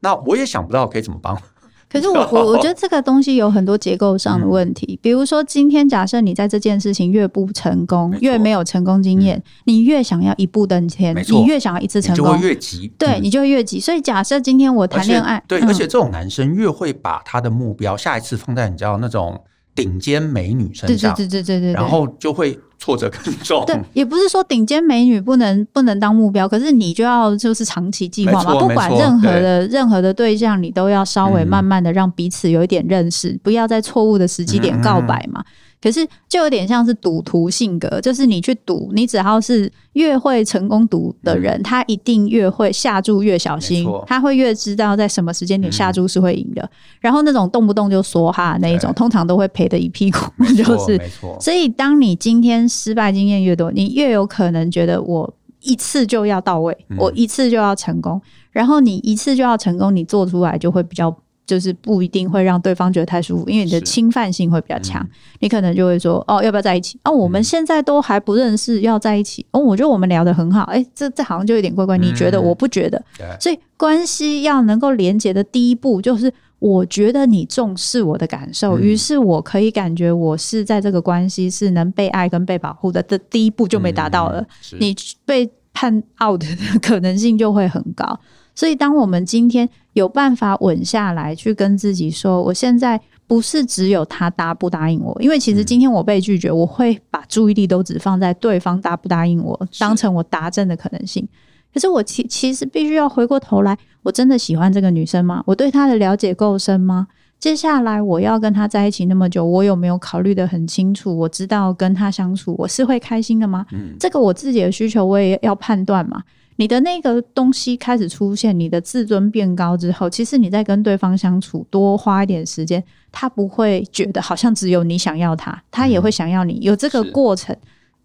[0.00, 1.34] 那我也想不到可以怎么帮。
[1.88, 4.96] 可是我我我觉得这个东西有很多结构上的问题。
[4.96, 12.92] 嗯、比如说，今天假设你在这件事情越不成功，越没有成功经验，嗯、你越想要一步登天，你越想要一次成功，你就会越急。
[12.98, 13.80] 对，嗯、你就会越急。
[13.80, 19.40] 所以假设今天我谈恋爱，对，嗯、而且这种男生越会把他的目标下一次放在你知道那种
[19.76, 22.58] 顶尖美女身上，对对对对对对，然后就会。
[22.78, 23.64] 挫折更重。
[23.66, 28.54] 对，也不是说顶尖美女不能不能当目标，可是你就要就是长期计划嘛。
[28.60, 35.40] 不管任何的任何的对象，你都要稍微慢慢的让彼此有一点认识，嗯、不要在错误的时机点告白嘛。
[35.40, 35.46] 嗯
[35.80, 46.62] 可是，就有点像是赌徒性格，就是你去赌，你只要是越会成功赌的人，嗯、他一定越会下注越小心，他会越知道在什么时间点下注是会赢的。
[46.62, 50.18] 嗯、然后那种动不动就梭哈那一种，通常都会赔的一屁股。
[50.56, 51.00] 就是，
[51.38, 58.20] 所以当你今天失败经验越多，你越有可能觉得我一次就要到位，嗯、我一次就要成功。
[58.50, 61.14] 然后你一次就要成功，你做出来就会比较。
[61.46, 66.98] 就是不一定会让对方觉得太舒服，因为你的侵犯性会比较强，嗯、你可能就会说哦，要不要在一起？
[67.04, 69.46] 哦，我们现在都还不认识，要在一起。
[69.52, 71.96] 哦，我觉得我们聊得很好，哎，这这好像就有点怪怪。
[71.96, 72.40] 你觉得？
[72.40, 72.98] 我不觉得。
[73.20, 83.00] 嗯、所以关系要能够连接的第一步，就是我觉得你重视我的感受，于、嗯、是我可以感觉我是在这个关系是能被爱跟被保护的。
[83.04, 84.40] 这第一步就没达到了，
[84.72, 86.46] 嗯、你被判 out 的
[86.82, 88.18] 可能性就会很高。
[88.54, 101.26] 所以，当我们今天有办法稳下来，去跟自己说，我现在不是只有他答不答应我，因为其实今天我被拒绝，我会把注意力都只放在对方答不答应我，当成我答正的可能性。
[101.72, 105.42] 可是我其其实必须要回过头来，我真的喜欢这个女生吗？
[105.46, 107.06] 我对她的了解够深吗？
[107.38, 111.16] 接下来我要跟她在一起那么久，我有没有考虑的很清楚？
[111.16, 113.64] 我知道跟她相处我是会开心的吗？
[113.72, 116.22] 嗯，这个我自己的需求我也要判断嘛。
[116.56, 126.58] 你的那个东西开始出现，你的自尊变高之后，其实你在跟对方相处多花一点时间，他不会觉得好像只有你想要他，他也会想要你。
[126.60, 127.56] 有这个过程，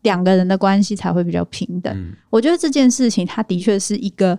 [0.03, 1.91] 两个人的关系才会比较平等。
[1.95, 4.37] 嗯，我觉得这件事情，它的确是一个。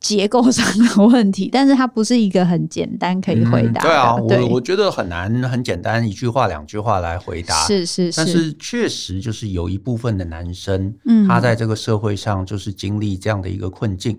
[0.00, 3.80] 结构上的问题，但是它不是一个很简单可以回答的。
[3.80, 3.82] 嗯。
[3.82, 7.66] 对啊，对我我觉得很难很简单一句话两句话来回答。
[7.66, 14.18] 是是是，但是确实就是有一部分的男生，嗯，他在这个社会上就是经历这样的一个困境，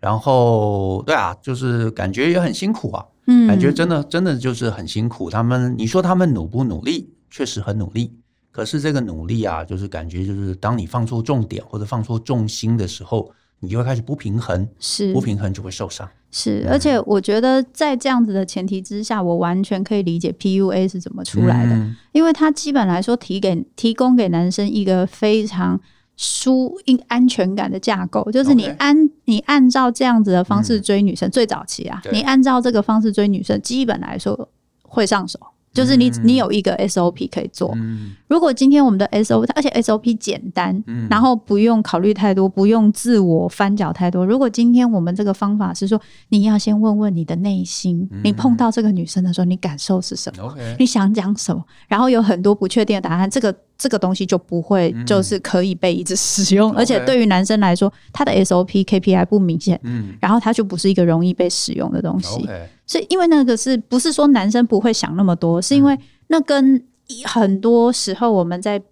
[0.00, 5.30] 然后对啊，就是感觉也很辛苦啊，嗯，感觉真的真的就是很辛苦。
[5.30, 7.08] 他们你说他们努不努力？
[7.30, 8.12] 确实很努力，
[8.50, 13.30] 可是这个努力啊，就是感觉就是当你放错重点或者放错重心的时候。
[13.60, 16.08] 你就会开始不平衡，是不平衡就会受伤。
[16.32, 25.80] 是，而且我觉得在这样子的前提之下，我完全可以理解 PUA 是怎么出来的，嗯、因为它基本来说提给提供给男生一个非常
[26.16, 34.48] 舒应安全感的架构，就是你按你按照这样子的方式追女生，嗯、最早期啊，你按照这个方式追女生，基本来说
[34.82, 35.38] 会上手。
[35.72, 37.72] 就是你，你有一个 SOP 可以做。
[37.76, 44.26] 嗯、如果今天我们的 SOP，而且 SOP 简单，嗯、然后不用考虑太多，不用自我翻搅太多。
[44.26, 51.64] 如果今天我们这个方法是说，你要先问问你的内心，嗯、你碰到这个女生的时候，你感受是什么.你想讲什么？
[51.88, 53.54] 然后有很多不确定的答案，这个。
[53.80, 62.42] 这个东西就不会，就是可以被一直使用，嗯、而且对于男生来说，他的 SOP KPI 不明显，嗯，然后他就不是一个容易被使用的东西。
[62.44, 66.82] Okay 所以，因为那个是不是说男生不会想那么多，是因为那跟
[67.24, 68.82] 很多时候我们在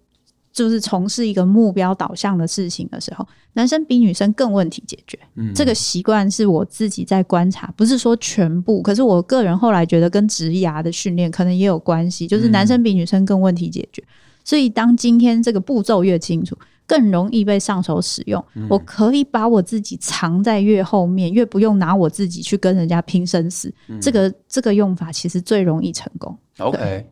[0.53, 5.19] 就是从事一个目标导向的事情的时候，男生比女生更问题解决。
[5.35, 14.01] 嗯，这个习惯是我自己在观察，不是说全部，可是我个人后来觉得跟职涯的训练可能也有关系，就是男生比女生更问题解决。
[14.45, 16.57] 所以，当今天这个步骤越清楚，
[16.89, 18.43] 更容易被上手使用。
[18.55, 23.71] 嗯、我可以把我自己藏在越后面，越不用拿我自己去跟人家拼生死。
[23.87, 26.35] 嗯、这个这个用法其实最容易成功。
[26.57, 27.07] OK，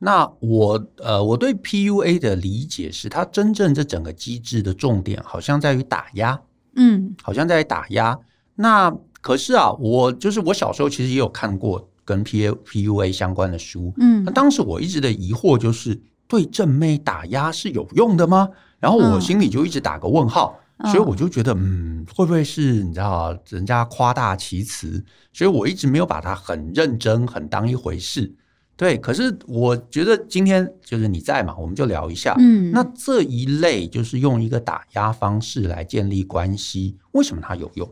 [0.00, 6.40] 那我呃，我对 PUA 的理解是，它真正这整个机制的重点好像在于打压。
[6.74, 8.18] 嗯，好像在于打压。
[8.56, 13.92] 那可是啊，我就是我小时候其实也有看过跟 P PUA 相关的书。
[13.98, 16.02] 嗯，那当时我一直的疑惑就是。
[16.30, 18.48] 对正妹打压是有用的吗？
[18.80, 25.04] 然后我心里就一直打个问号，嗯、所以我就觉得，嗯，会不会是你知道人家夸大其词？
[25.32, 28.34] 所以我一直没有把它很认真、很当一回事。
[28.76, 32.34] 对，可是我觉得今天就是你在嘛，我们就聊一下。
[32.38, 37.86] 嗯，那这一类就是用一个打压方式来建立关系，为什么它有用？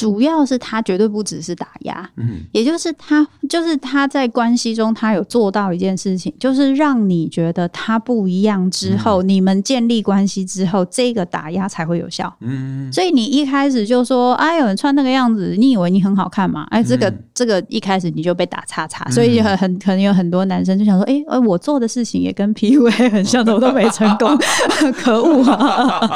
[0.00, 16.66] 主要是他绝对不只是打压，嗯，也就是他就是他在关系中，他有做到一件事情，就是让你觉得他不一样之后，嗯、你们建立关系之后，这个打压才会有效，嗯，所以你一开始就说，哎，有人穿那个样子，你以为你很好看吗？
[16.70, 24.34] 哎，这个、嗯、这个一开始你就被打叉叉，所以很很可能有很多男生就想说，哎，我做的事情也跟 PUA 很像，怎么都没成功，
[24.96, 26.10] 可恶啊！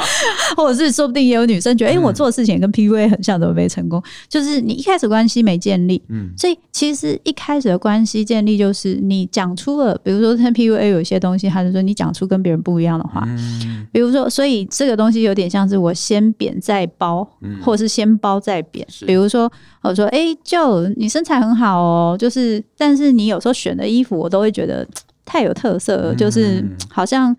[0.57, 3.65] 或者是说不定也有女生觉得，哎，我做的事情也跟 PUA 很像，怎么没？
[3.65, 24.87] 成功就是你一开始关系没建立，嗯，所以其实一开始的关系建立就是你讲出了，比如说像 PUA 有一些东西，他就说你讲出跟别人不一样的话，嗯，比如说，所以这个东西有点像是我先贬再褒，嗯，或者是先褒再贬，比如说我说，哎，就你身材很好哦，就是但是你有时候选的衣服我都会觉得
[25.25, 27.35] 太有特色了，就是好像。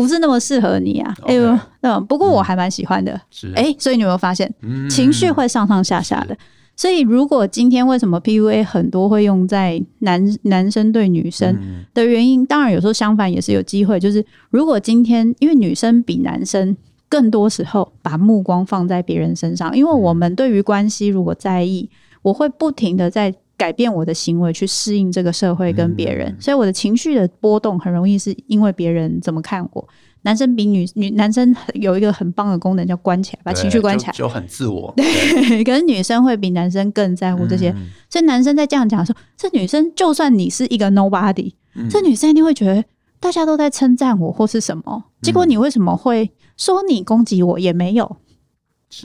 [0.00, 1.14] 不是那么适合你啊！
[1.26, 3.20] 哎呦嗯，不过我还蛮喜欢的。
[3.30, 4.52] 是，哎，所以你有没有发现，
[4.88, 6.36] 情绪会上上下下的？
[6.76, 14.00] 所以，如果今天为什么 PUA 很多会用在男男生对女生的原因，当然有时候相反也是有机会。
[14.00, 16.74] 就是如果今天因为女生比男生
[17.08, 21.88] 更多时候把目光放在别人身上，因为我们对于关系如果在意，
[22.22, 23.34] 我会不停的在。
[23.60, 29.86] 改变我的行为去适应这个社会跟别人，嗯、所以我的情绪的波动很容易是因为别人怎么看我。
[30.22, 34.12] 男生比女女男生有一个很棒的功能叫关起来，把情绪关起来。
[34.12, 34.90] 就，就很自我。
[34.96, 35.04] 对，
[35.62, 42.82] 可是女生会比男生更在乎这些，嗯、所以男生在这样讲说，这女生就算你是一个 nobody，、嗯、这女生一定会觉得
[43.20, 48.16] 大家都在称赞我或是什么，结果你为什么会说你攻击我也没有，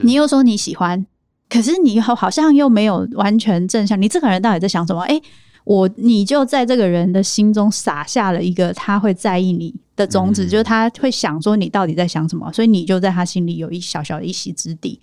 [0.01, 1.05] 你又说你喜欢。
[1.49, 3.99] 可是你好，好像又没有完全正向。
[4.01, 5.01] 你这个人到底在想什么？
[5.03, 5.19] 哎，
[5.63, 14.99] 我你就在这个人的心中撒下了一个他会在意你的种子，嗯、就是他会想说你到底在想什么，所以你就在他心里有一小小的一席之地。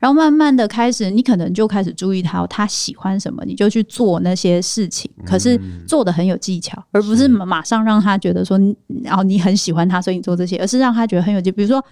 [0.00, 5.10] 然后慢慢的开始，你可能就开始注意他，他喜欢什么，你就去做那些事情。
[5.26, 8.56] 可是做的很有技巧，而不是马上让他觉得说，
[9.02, 11.56] 然后你很喜欢他，所以你做这些，而是让他觉得很有技巧。
[11.56, 11.84] 比如说，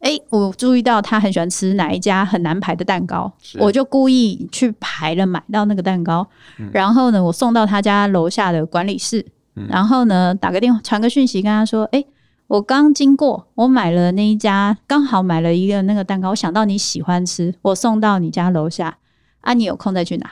[0.00, 6.26] 哎，我注意到他很喜欢吃哪一家很难排的蛋糕，我就故意去排了买到那个蛋糕，
[6.72, 9.24] 然后呢，我送到他家楼下的管理室，
[9.68, 12.04] 然后呢，打个电话传个讯息跟他说，哎。
[12.48, 16.30] 我刚经过，我买了那一家，刚好买了一个那个蛋糕。
[16.30, 18.98] 我想到你喜欢吃，我送到你家楼下
[19.40, 20.30] 啊，你有空再去拿。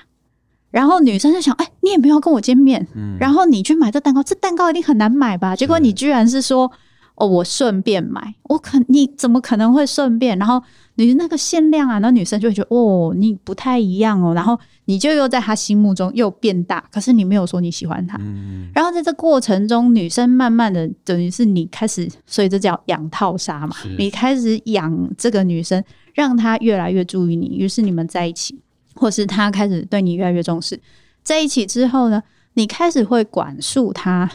[0.70, 5.56] 然后女生就想，哎、欸，你也没有跟我见面，嗯、然后你去买这蛋糕，这蛋糕一定很难买吧？
[5.56, 6.70] 结果你居然是说。
[7.16, 10.36] 哦，我顺便买，我可你怎么可能会顺便？
[10.36, 10.60] 然后
[10.96, 18.16] 你那个限量啊，那女生就会觉得哦，你不太一样哦，然后你就又在她心目中又变大，可是你没有说你喜欢她。
[18.20, 25.82] 嗯、然后在这过程中，女生慢慢的等于是你开始，所以这叫养套杀嘛，你开始养这个女生，
[26.14, 28.58] 让她越来越注意你，于是你们在一起，
[28.96, 30.80] 或是她开始对你越来越重视。
[31.22, 32.20] 在一起之后呢，
[32.54, 34.28] 你开始会管束她。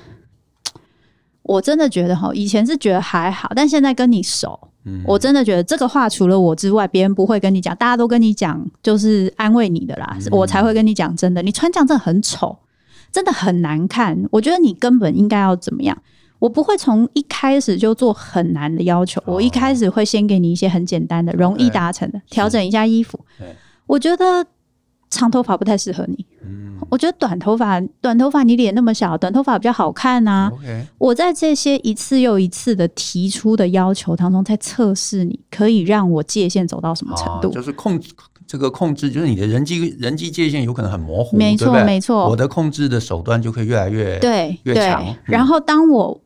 [1.49, 11.41] 我真的觉得哈，以前是觉得还好，但现在跟你熟，嗯、我真的觉得这个话除了我之外，别人不会跟你讲，大家都跟你讲，就是安慰你的啦，嗯、我才会跟你讲真的。
[11.41, 12.55] 你穿这样真的很丑，
[13.11, 14.15] 真的很难看。
[14.29, 15.97] 我觉得你根本应该要怎么样？
[16.37, 23.19] 我不会从一开始就做很难的要求，哦、我一开始会先给你一些很简单的、容易达成的，调整一下衣服。
[23.87, 24.45] 我觉得
[25.09, 26.25] 长头发不太适合你。
[26.43, 30.49] 嗯我觉得短头发，短头发你脸那么小，短头发比较好看啊。
[30.55, 30.81] Okay.
[30.97, 38.11] 我在这些一次又一次的提出的要求当中，在测试你可以让我界限走到什么程度，就是控制
[38.47, 42.29] 这个控制，就是你的人际人际界限有可能很模糊，没错错没错。
[42.29, 45.05] 我的控制的手段就可以越来越对越强。
[45.25, 46.19] 然后当我。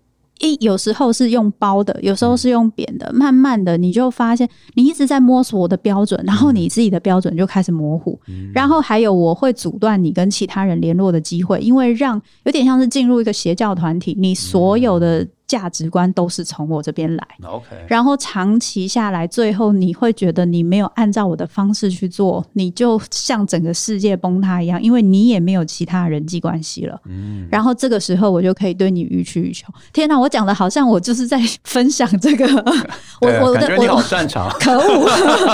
[0.44, 3.12] 一有时候是用包的，有时候是用扁的。
[3.14, 8.20] 慢慢的，你就发现你一直在摸索我的标准，然后你自己的标准就开始模糊。
[8.54, 15.26] 然后还有，我会阻断你跟其他人联络的机会，因为让有点像是进入一个邪教团体，你所有的。
[15.54, 17.86] 价值观都是从我这边来，Okay.
[17.88, 27.00] 然后长期下来，最后你会觉得你没有按照我的方式去做，你就像整个世界崩塌一样，因为你也没有其他人际关系了。
[27.06, 29.72] 嗯，然后这个时候我就可以对你予取予求。
[29.94, 32.48] 天哪，我讲的好像我就是在分享这个，
[33.22, 35.08] 我我的我好擅长， 可恶，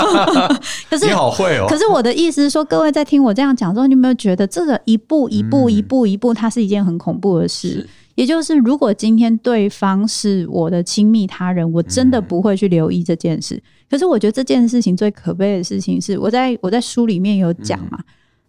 [0.90, 1.66] 可是你好会哦。
[1.68, 7.86] 可是我的意思是说，各位在听我这样讲之后，你有没有觉得这个一步一步一步一步，它是一件很恐怖的事？
[8.20, 13.56] 也就是，如果今天对方是我的亲密他人，我真的不会去留意这件事。
[13.56, 18.04] 嗯、可是，我觉得这件事情最可悲的事情是，我在我在书里面有讲嘛，嗯、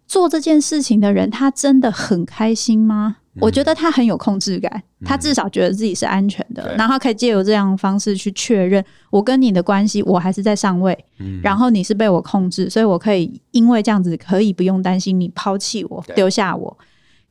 [0.05, 3.15] 做这件事情的人，他真的很开心吗？
[3.35, 16.77] 嗯、我觉得他很有控制感，嗯、他至少觉得自己是安全的，嗯、然后可以借由这样的方式去确认我跟你的关系，我还是在上位，嗯、然后你是被我控制，所以我可以因为这样子可以不用担心你抛弃我，丢下我。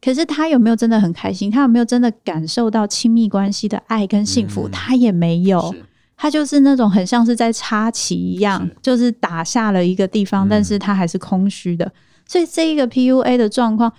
[0.03, 1.51] 可是他有没有真的很开心？
[1.51, 4.67] 他有没有真的感受到亲密关系的爱跟幸福？
[4.67, 5.75] 嗯、他也没有，
[6.17, 11.93] 他就是那种很像是在插旗一样，是就是打下了一个地方，嗯、但是他还是空虚的。
[12.27, 13.93] 所以这一个 PUA 的状况，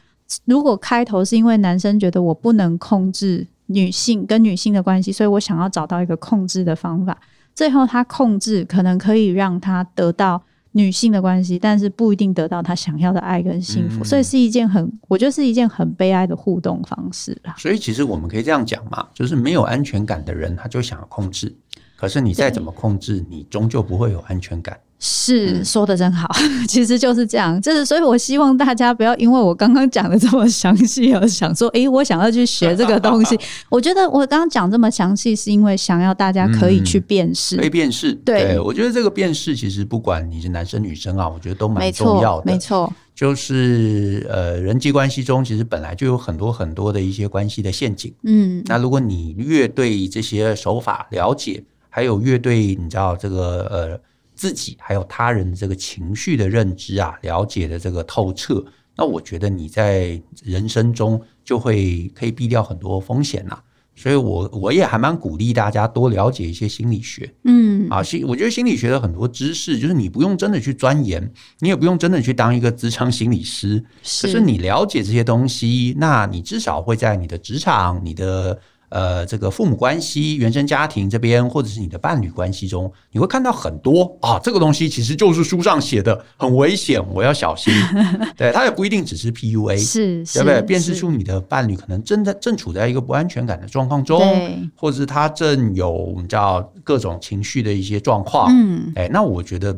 [0.45, 7.15] 如果开头是因为男生觉得我不能控制女性跟女性的关系，所以我想要找到一个控制的方法，
[7.53, 10.41] 最后他控制可能可以让他得到。
[10.73, 17.53] 女性的关系，但是不一定得到她想要的爱跟幸福，嗯、所以是一件很，我觉得是一件很悲哀的互动方式啦。
[17.57, 21.53] 所以其实我们可以这样讲嘛，就是没有安全感的人，他就想要控制，
[22.01, 24.75] 可是你再怎么控制，你终究不会有安全感。
[24.97, 26.27] 是说的真好，
[26.67, 33.39] 其实就是这样，就是所以，我希望大家不要因为我刚刚讲的这么详细而想说，诶，我想要去学这个东西。
[33.69, 38.13] 我觉得我刚刚讲这么详细，是因为想要大家可以去辨识，可以辨识。
[38.13, 42.51] 对，我觉得这个辨识其实不管你是男生女生啊，我觉得都蛮重要的。
[42.51, 48.11] 没错，就是呃，人际关系中其实本来就有很多很多的一些关系的陷阱。
[48.23, 54.01] 嗯，那如果你越对这些手法了解，还有乐队你知道这个呃。
[54.33, 58.65] 自己还有他人的这个情绪的认知啊，了解的这个透彻，
[58.97, 63.59] 那我觉得你在人生中就会可以避掉很多风险呐。
[63.95, 78.59] 所以我我也还蛮鼓励大家多了解一些心理学，嗯啊，心我觉得心理学的很多知识，就是你不用真的去钻研，你也不用真的去当一个职场心理师，是可是你了解这些东西，那你至少会在你的职场，你的。
[78.91, 87.73] 呃，这个父母关系、原生家庭这边，或者是你的伴侣关系中，你会看到很多啊，这个东西其实就是书上写的，很危险，我要小心。
[88.35, 90.61] 对，它也不一定只是 PUA，是，对不对？
[90.63, 98.51] 辨识出你的伴侣可能正在正处在一个不安全感的状况中，或者是他正有我们叫各种情绪的一些状况。
[98.51, 99.73] 嗯，哎，那我觉得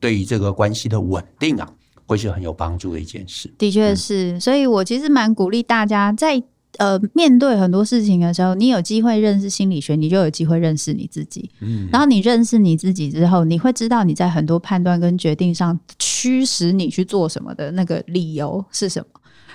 [0.00, 1.68] 对于这个关系的稳定啊，
[2.06, 3.52] 会是很有帮助的一件事。
[3.58, 6.42] 的确是，嗯、所以我其实蛮鼓励大家在
[6.78, 11.50] 呃面对很多事情的时候，你有机会认识心理学，你就有机会认识你自己。
[11.60, 19.06] 嗯，然后你认识你自己之后，你会知道你在很多判断跟决定上驱使你去做什么的那个理由是什么。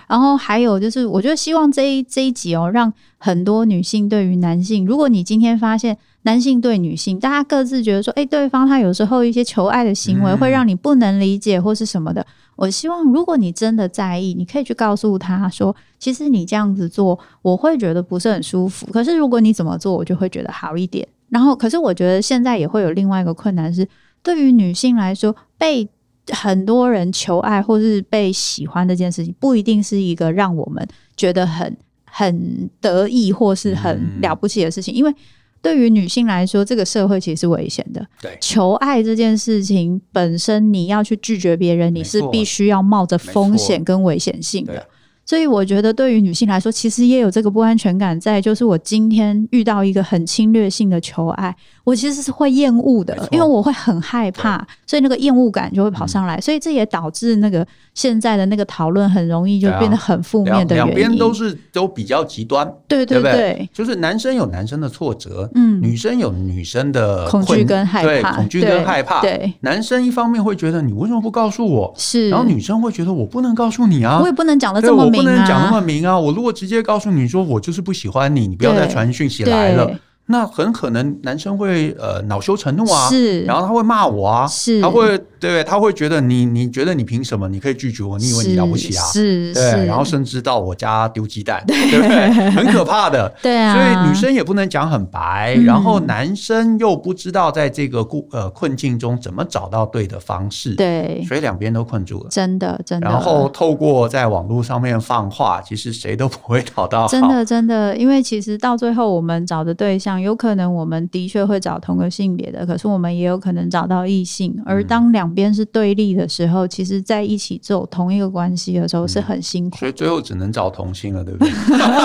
[0.08, 18.86] 然后还有就是，我觉得希望这一这一集哦，让很多女性对于男性，如果你今天发现男性对女性，大家各自觉得说，哎，对方他有时候一些求爱的行为会让你不能理解或是什么的，我希望如果你真的在意，你可以去告诉他说，其实你这样子做，我会觉得不是很舒服。
[18.92, 21.08] 可是如果你怎么做，我就会觉得好一点。
[21.30, 23.88] 然后，可是我觉得现在也会有另外一个困难是，
[24.22, 25.88] 对于女性来说，被
[26.28, 34.94] 很多人求爱或是被喜欢这件事情，不一定是一个让我们觉得很很得意或是很了不起的事情。
[34.94, 35.16] 因为
[35.62, 38.06] 对于女性来说，这个社会其实是危险的。
[38.22, 44.86] 对，求爱这件事情本身，你要去拒绝别人，你是必须要冒着风险跟危险性的。
[45.26, 48.42] 所以我觉得，对于女性来说，其实也有这个不安全感在。
[48.42, 56.36] 就是我今天遇到一个很侵略性的求爱，我其实是会厌恶的，因为我会很害怕，所以那个厌恶感就会跑上来。
[56.38, 60.94] 嗯、所以这也导致那个现在的那个讨论很容易就变得很负面的原因。
[60.94, 69.22] 两边都是都比较极端，对对对，对对就是男生有男生的挫折，嗯，女生有女生的恐惧跟害怕，恐惧跟害怕。
[69.22, 71.94] 对，男生一方面会觉得你为什么不告诉我？
[71.96, 75.24] 是，然后女生会觉得我不能告诉你啊，我也不能讲的这么明。
[75.24, 76.18] 不能讲那么明啊！
[76.18, 80.00] 我如果直接告诉你说我就是不喜欢你，你不要再传讯息来了。
[80.28, 88.18] 那很可能男生会呃恼羞成怒啊，是，然后他会骂我啊，是，他会对，他会觉得你你觉得你凭什么你可以拒绝我？
[88.18, 89.04] 你以为你了不起啊？
[89.12, 92.50] 是，对，然后甚至到我家丢鸡蛋， 对不对？
[92.52, 93.74] 很可怕的，对啊。
[93.74, 103.10] 所以女生也不能讲很白，然后男生又不知道在这个故呃困境中怎么找到对的方式，对，所以两边都困住了，真的真的。
[103.10, 110.11] 然后透过在网络上面放话，其实谁都不会找到好，真的真的，因为其实到最后我们找的对象。
[110.20, 114.60] 有可能我们的确会找同个性别的，可是我们也有可能找到异性。
[114.66, 121.52] 而当两边是对立的时候，其实在一起做同一个关系的时候是很辛苦，所以最后只能找同性了，对不对？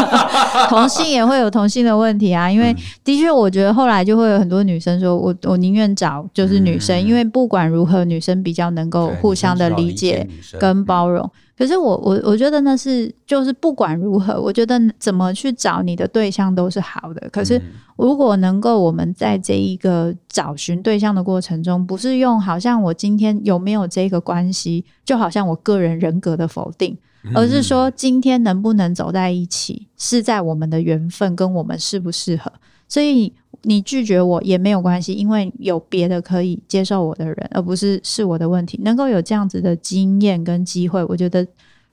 [0.68, 10.28] 同性也会有同性的问题啊，因为的确，我觉得后来就会有很多女生说，我我宁愿找就是女生，因为不管如何，女生比较能够互相的理解
[10.58, 11.30] 跟包容。
[11.56, 17.28] 可是我我我觉得那是就是不管如何，我觉得怎么去找你的对象都是好的。
[17.30, 17.60] 可是
[17.96, 26.94] 如果能够我们在这一个找寻对象的过程中，不是用好像我今天有没有这个关系，就好像我个人人格的否定，
[27.34, 32.52] 而是说今天能不能走在一起，是在我们的缘分跟我们适不适合。
[32.88, 33.32] 所以
[33.68, 38.78] 你拒绝我也没有关系，因为有别的可以接受我的人，而不是是我的问题。
[38.84, 41.44] 能够有这样子的经验跟机会，我觉得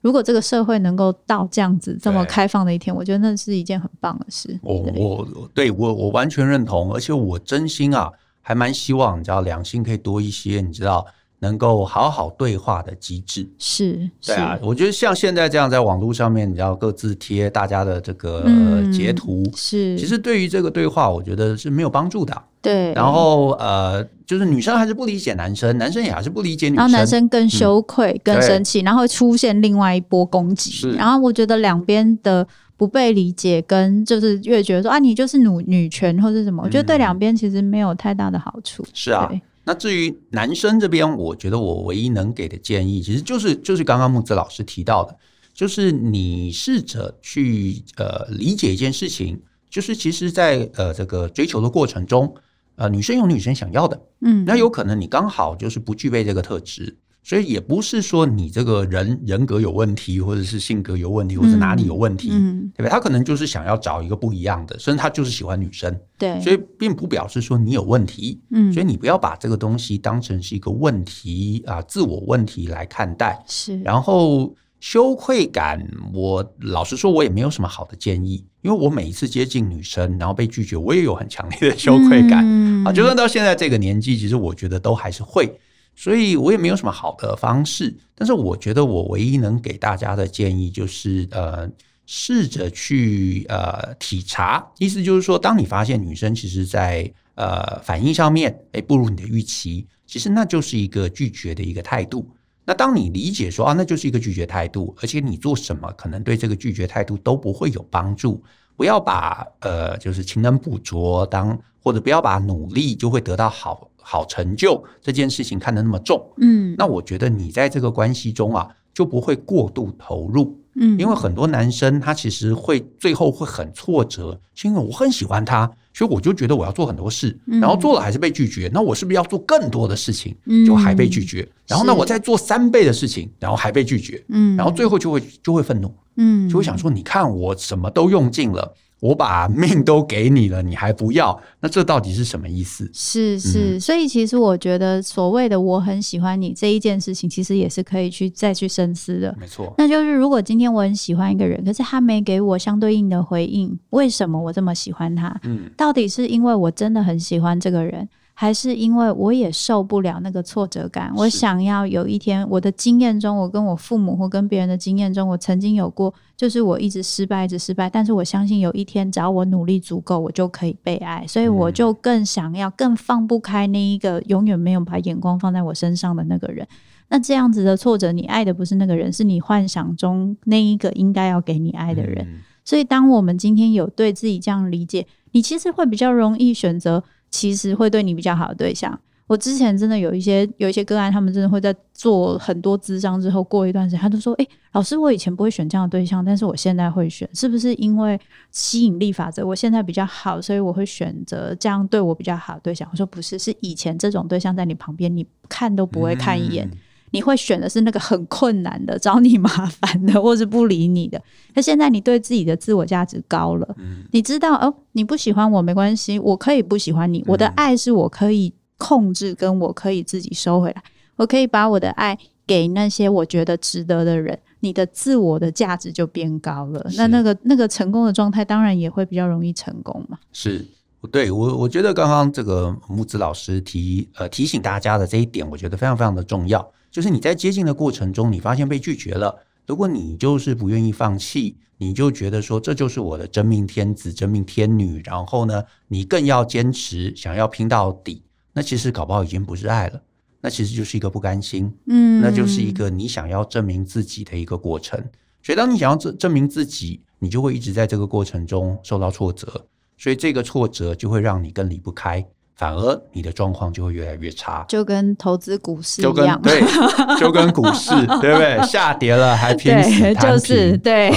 [0.02, 4.60] 如果这个社会能够到这样子这么开放的一天，我觉得那是一件很棒的事。
[4.62, 8.12] 我我对我我完全认同，而且我真心啊，
[8.42, 11.04] 还蛮希望你知道良心可以多一些，你知道。
[11.44, 13.46] 能够好好对话的机制。
[13.60, 18.46] 是，对啊，我觉得像现在这样在网络上面，你要各自贴大家的这个
[18.94, 22.42] 截图，是，其实对于这个对话，我觉得是没有帮助的。
[22.62, 30.90] 对，然后呃，就是女生还是不理解男生，男生也还是不理解女生，然后男生更羞愧、更生气，然后出现另外一波攻击。
[30.92, 38.86] 然后我觉得两边的不被理解，跟就是越觉得说啊，你就是女女权或者什么，我觉得对两边其实没有太大的好处。
[38.94, 39.30] 是啊。
[39.66, 45.16] 那至于男生这边，我觉得我唯一能给的建议，其实就是就是刚刚木子老师提到的，
[45.54, 52.36] 就是你试着去呃理解一件事情，就是其实在呃这个追求的过程中，
[52.76, 56.98] 呃女生有女生想要的，嗯，那有可能你刚好就是不具备这个特质。
[57.24, 62.90] 所以也不是说你这个人人格有问题，或者是性格有问题，或者哪里有问题，嗯，对吧？
[62.92, 66.38] 他可能就是想要找一个不一样的，甚至他就是喜欢女生，对。
[66.42, 68.74] 所以并不表示说你有问题，嗯。
[68.74, 73.42] 所以你不要把这个东西当成是一个问题啊，自我问题来看待。
[73.48, 73.80] 是。
[73.80, 75.82] 然后羞愧感，
[76.14, 82.46] 我老实说，我也没有什么好的建议，因为我每一次接近女生，然后被拒绝，我也有很强烈的羞愧感
[82.86, 82.92] 啊。
[82.92, 85.58] 就算到现在这个年纪，其实我觉得都还是会。
[85.96, 91.70] 所以我也没有什么好的方式，但是我觉得我唯一能给大家的建议就是，呃，
[92.06, 102.28] 试着去呃体察，意思就是说，当你发现女生其实在呃反应上面，哎，不如你的预期，其实那就是一个拒绝的一个态度。
[102.66, 108.44] 那当你理解说啊，那就是一个拒绝态度，而且你做什么可能对这个拒绝态度都不会有帮助，
[108.76, 113.90] 不要把呃就是勤能补拙当，或者不要把努力就会得到好。
[114.04, 131.48] 好成就这件事情看得那么重，嗯，那我觉得你在这个关系中啊，就不会过度投入，嗯，因为很多男生他其实会最后会很挫折，是因为我很喜欢他，所以我就觉得我要做很多事，嗯，然后做了还是被拒绝，那我是不是要做更多的事情，嗯，就还被拒绝？
[131.68, 138.76] 然后呢，我再做三倍的事情，然后还被拒绝，嗯，然后最后就会就会愤怒，嗯，就会想说，你看我什么都用尽了。
[139.04, 141.38] 我把命都给你了，你还不要？
[141.60, 142.90] 那这到底是什么意思？
[142.94, 149.36] 是是，嗯、所以其实我觉得所谓的我很喜欢你这一件事情，其实也是可以去再去深思的。
[149.38, 155.38] 没错，那就是如果今天我很喜欢一个人，可是他没给我相对应的回应，为什么我这么喜欢他？
[155.44, 158.08] 嗯，到底是因为我真的很喜欢这个人？
[158.36, 176.68] 还是因为我也受不了那个挫折感，我想要有一天，我的经验中，我跟我父母或跟别人的经验中，我曾经有过，就是我一直失败，一直失败，但是我相信有一天，只要我努力足够，我就可以被爱，所以我就更想要，更放不开那一个永远没有把眼光放在我身上的那个人。
[177.10, 182.28] 那这样子的挫折，你爱的不是那个人，是你幻想中那一个应该要给你爱的人。
[182.66, 187.04] 所以，当我们今天有对自己这样理解，你其实会比较容易选择。
[187.34, 198.20] 其实会对你比较好的对象，我之前真的有一些有一些个案，他们真的会在做很多咨商之后，过一段时间，他都说：“哎、老师，我以前不会选这样的对象，但是我现在会选，是不是因为
[198.52, 199.44] 吸引力法则？
[199.44, 206.70] 我现在比较好，所以我会选择这样对我比较好的对象。”我说：“不是，是以前这种对象在你旁边，你看都不会看一眼。”
[207.14, 211.22] 你会选的是那个很困难的、找你麻烦的，或是不理你的。
[211.54, 217.24] 那 现在你对自己的自我价值高了，嗯、你知道哦，你不喜欢我没关系，我可以不喜欢你。
[217.28, 220.84] 我的爱是我可以控制，跟我可以自己收回来。
[221.16, 226.84] 我可以把我的爱给那些我觉得值得的人，你的自我的价值就变高了。
[226.98, 230.18] 那那个那个成功的状态，当然也会比较容易成功嘛。
[230.32, 230.66] 是，
[231.12, 236.68] 对我我觉得刚刚这个木子老师提呃提醒大家的这一点，我觉得非常非常的重要。
[236.94, 239.36] 就是你在接近的过程中，你发现被拒绝了。
[239.66, 248.22] 如果你就是不愿意放弃，你就觉得说这就是我的真命天子、真命天女，然后呢，你更要坚持，想要拼到底。
[248.54, 250.00] 那其实搞不好已经不是爱了，
[250.40, 255.04] 那其实就是一个不甘心，嗯，那就是一个你想要证明自己的一个过程。
[255.42, 259.66] 所以，当你想要证证明自己，你就会一直在这个过程中受到挫折，
[259.98, 262.24] 所以这个挫折就会让你更离不开。
[262.64, 267.90] 反而你的状况就会越来越差，就跟投资股市一样，就跟对，就跟股市
[268.22, 268.66] 对不对？
[268.66, 271.12] 下跌了还拼死摊平，就是对，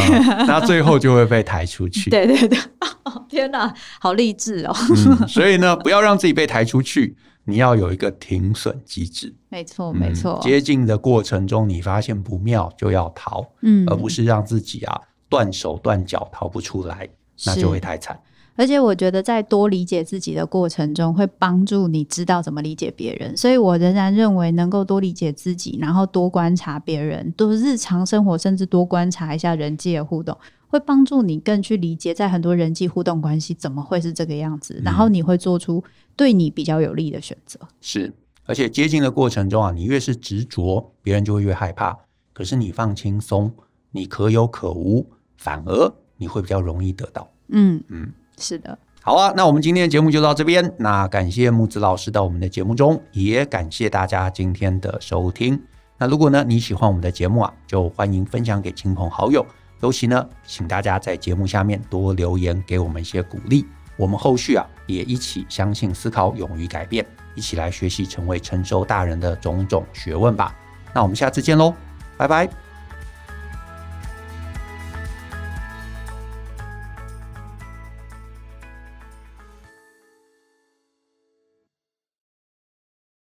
[0.49, 2.11] 那、嗯、最后就会被抬出去。
[2.11, 2.59] 对对对，
[3.30, 5.28] 天哪，好励志哦、嗯！
[5.28, 9.32] 所以呢，不要让自己被抬出去，你要有一个停损机制。
[9.49, 10.40] 没错，没错。
[10.42, 17.09] 接近的过程中，你发现不妙就要逃，嗯，而不是让自己啊断手断脚逃不出来，
[17.44, 18.18] 那就会太惨。
[18.57, 23.36] 而且我觉得，在多理解自己的过程中，会帮助你知道怎么理解别人。
[23.36, 30.36] 所以我仍然认为，能够多理解自己，然后多观察别人，多日常生活，甚至多观察一下人际的互动，
[30.68, 34.80] 会帮助你更去理解，在很多人际互动关系怎么会是这个样子。
[34.82, 35.84] 然后你会做出
[36.16, 37.59] 对你比较有利的选择。
[37.62, 37.68] 嗯。
[37.80, 38.12] 是，
[38.46, 41.98] 而且接近的过程中啊，你越是执着，别人就会越害怕。
[42.32, 43.52] 可是你放轻松，
[43.90, 47.30] 你可有可无，反而你会比较容易得到。
[47.48, 48.12] 嗯嗯。
[48.39, 50.74] 是的，好啊，那我们今天的节目就到这边。
[50.78, 55.61] 那感谢木子老师到我们的节目中，也感谢大家今天的收听。
[55.99, 59.45] 那如果呢你喜欢我们的节目啊，就欢迎分享给亲朋好友。
[59.80, 63.66] 尤其呢，请大家在节目下面多留言，给我们一些鼓励。
[63.97, 70.55] 我们后续啊，也一起相信、思考、勇于改变，一起来学习，成为成熟大人的种种学问吧。
[70.95, 71.72] 那我们下次见喽，
[72.16, 72.66] 拜拜。